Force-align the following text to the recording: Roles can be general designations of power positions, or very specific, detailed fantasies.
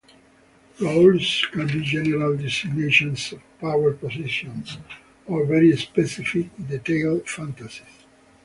Roles 0.81 1.45
can 1.51 1.67
be 1.67 1.81
general 1.81 2.35
designations 2.35 3.33
of 3.33 3.59
power 3.59 3.93
positions, 3.93 4.79
or 5.27 5.45
very 5.45 5.77
specific, 5.77 6.47
detailed 6.67 7.29
fantasies. 7.29 8.07